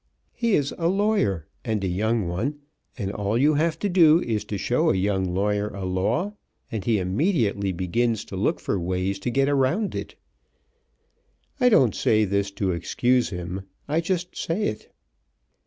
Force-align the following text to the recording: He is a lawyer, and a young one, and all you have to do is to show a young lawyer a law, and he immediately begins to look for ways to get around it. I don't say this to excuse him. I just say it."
He 0.33 0.55
is 0.55 0.73
a 0.79 0.87
lawyer, 0.87 1.45
and 1.63 1.83
a 1.83 1.87
young 1.87 2.27
one, 2.27 2.57
and 2.97 3.11
all 3.11 3.37
you 3.37 3.53
have 3.53 3.77
to 3.77 3.87
do 3.87 4.19
is 4.19 4.43
to 4.45 4.57
show 4.57 4.89
a 4.89 4.95
young 4.95 5.31
lawyer 5.35 5.67
a 5.67 5.85
law, 5.85 6.33
and 6.71 6.83
he 6.83 6.97
immediately 6.97 7.71
begins 7.71 8.25
to 8.25 8.35
look 8.35 8.59
for 8.59 8.79
ways 8.79 9.19
to 9.19 9.29
get 9.29 9.47
around 9.47 9.93
it. 9.93 10.15
I 11.59 11.69
don't 11.69 11.93
say 11.93 12.25
this 12.25 12.49
to 12.49 12.71
excuse 12.71 13.29
him. 13.29 13.61
I 13.87 14.01
just 14.01 14.35
say 14.35 14.63
it." 14.63 14.91